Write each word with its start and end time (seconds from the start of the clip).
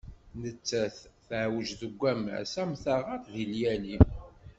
Nettat 0.41 0.97
teɛweǧ 1.27 1.69
deg 1.81 1.99
ammas 2.11 2.53
am 2.61 2.71
taɣaṭ 2.83 3.23
deg 3.33 3.47
llyali. 3.51 3.97